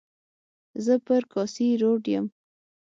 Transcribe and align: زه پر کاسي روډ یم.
زه 0.85 0.93
پر 1.05 1.21
کاسي 1.33 1.67
روډ 1.81 2.01
یم. 2.13 2.25